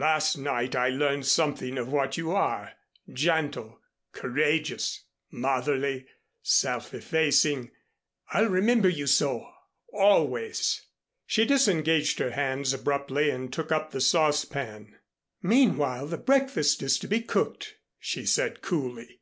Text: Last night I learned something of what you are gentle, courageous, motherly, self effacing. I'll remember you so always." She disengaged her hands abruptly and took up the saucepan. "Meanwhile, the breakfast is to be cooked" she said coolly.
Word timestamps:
Last 0.00 0.36
night 0.36 0.74
I 0.74 0.88
learned 0.88 1.26
something 1.26 1.78
of 1.78 1.86
what 1.92 2.16
you 2.16 2.32
are 2.32 2.72
gentle, 3.12 3.78
courageous, 4.10 5.04
motherly, 5.30 6.06
self 6.42 6.92
effacing. 6.92 7.70
I'll 8.30 8.48
remember 8.48 8.88
you 8.88 9.06
so 9.06 9.46
always." 9.92 10.82
She 11.24 11.44
disengaged 11.44 12.18
her 12.18 12.32
hands 12.32 12.72
abruptly 12.72 13.30
and 13.30 13.52
took 13.52 13.70
up 13.70 13.92
the 13.92 14.00
saucepan. 14.00 14.96
"Meanwhile, 15.40 16.08
the 16.08 16.18
breakfast 16.18 16.82
is 16.82 16.98
to 16.98 17.06
be 17.06 17.20
cooked" 17.20 17.76
she 18.00 18.26
said 18.26 18.62
coolly. 18.62 19.20